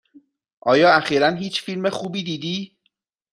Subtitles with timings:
[0.61, 2.77] آیا اخیرا هیچ فیلم خوبی دیدی؟